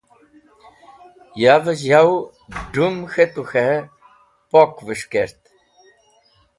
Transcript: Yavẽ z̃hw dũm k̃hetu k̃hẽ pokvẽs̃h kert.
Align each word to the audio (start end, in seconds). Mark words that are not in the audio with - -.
Yavẽ 1.41 1.75
z̃hw 1.81 2.11
dũm 2.71 2.95
k̃hetu 3.11 3.43
k̃hẽ 3.49 3.87
pokvẽs̃h 4.49 5.07
kert. 5.11 5.41